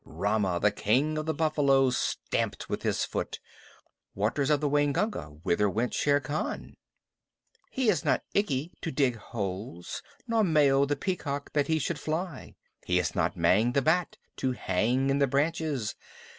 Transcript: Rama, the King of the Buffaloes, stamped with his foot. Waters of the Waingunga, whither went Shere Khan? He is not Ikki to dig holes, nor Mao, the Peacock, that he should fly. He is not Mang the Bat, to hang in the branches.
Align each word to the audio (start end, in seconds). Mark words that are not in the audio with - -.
Rama, 0.03 0.59
the 0.59 0.71
King 0.71 1.19
of 1.19 1.27
the 1.27 1.33
Buffaloes, 1.35 1.95
stamped 1.95 2.67
with 2.67 2.81
his 2.81 3.05
foot. 3.05 3.39
Waters 4.15 4.49
of 4.49 4.59
the 4.59 4.67
Waingunga, 4.67 5.25
whither 5.43 5.69
went 5.69 5.93
Shere 5.93 6.19
Khan? 6.19 6.73
He 7.69 7.87
is 7.87 8.03
not 8.03 8.23
Ikki 8.33 8.73
to 8.81 8.89
dig 8.91 9.17
holes, 9.17 10.01
nor 10.27 10.43
Mao, 10.43 10.85
the 10.85 10.95
Peacock, 10.95 11.53
that 11.53 11.67
he 11.67 11.77
should 11.77 11.99
fly. 11.99 12.55
He 12.83 12.97
is 12.97 13.13
not 13.13 13.37
Mang 13.37 13.73
the 13.73 13.83
Bat, 13.83 14.17
to 14.37 14.53
hang 14.53 15.11
in 15.11 15.19
the 15.19 15.27
branches. 15.27 15.93